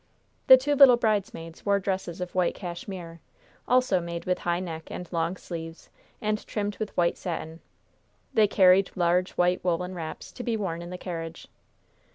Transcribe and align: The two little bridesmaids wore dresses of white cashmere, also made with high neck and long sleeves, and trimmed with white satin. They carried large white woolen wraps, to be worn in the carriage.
The 0.47 0.57
two 0.57 0.73
little 0.73 0.97
bridesmaids 0.97 1.63
wore 1.63 1.77
dresses 1.79 2.21
of 2.21 2.33
white 2.33 2.55
cashmere, 2.55 3.19
also 3.67 4.01
made 4.01 4.25
with 4.25 4.39
high 4.39 4.59
neck 4.59 4.89
and 4.89 5.07
long 5.13 5.37
sleeves, 5.37 5.91
and 6.19 6.43
trimmed 6.47 6.75
with 6.79 6.97
white 6.97 7.17
satin. 7.19 7.59
They 8.33 8.47
carried 8.47 8.89
large 8.97 9.33
white 9.33 9.63
woolen 9.63 9.93
wraps, 9.93 10.31
to 10.31 10.41
be 10.41 10.57
worn 10.57 10.81
in 10.81 10.89
the 10.89 10.97
carriage. 10.97 11.49